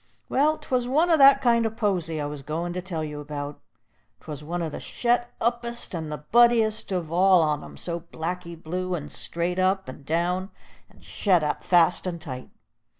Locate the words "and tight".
12.07-12.49